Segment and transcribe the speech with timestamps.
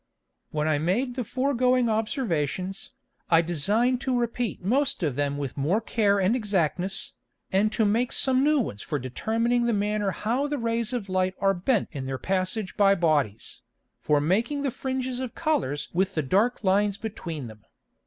[0.49, 2.89] When I made the foregoing Observations,
[3.29, 7.13] I design'd to repeat most of them with more care and exactness,
[7.51, 11.35] and to make some new ones for determining the manner how the Rays of Light
[11.39, 13.61] are bent in their passage by Bodies,
[13.99, 17.63] for making the Fringes of Colours with the dark lines between them.